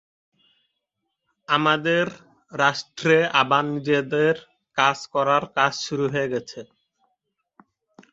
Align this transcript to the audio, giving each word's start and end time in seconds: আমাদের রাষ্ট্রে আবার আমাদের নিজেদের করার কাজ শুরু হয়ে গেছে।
আমাদের 1.49 2.05
রাষ্ট্রে 2.51 3.17
আবার 3.41 3.63
আমাদের 3.71 4.33
নিজেদের 4.77 5.03
করার 5.13 5.43
কাজ 5.57 5.73
শুরু 5.85 6.05
হয়ে 6.07 6.31
গেছে। 6.33 6.59